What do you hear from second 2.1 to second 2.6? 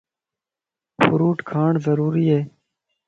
ائي.